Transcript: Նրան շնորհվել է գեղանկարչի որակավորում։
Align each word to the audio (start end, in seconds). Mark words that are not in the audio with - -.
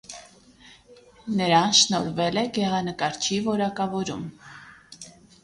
Նրան 1.41 1.75
շնորհվել 1.81 2.41
է 2.43 2.45
գեղանկարչի 2.57 3.39
որակավորում։ 3.51 4.27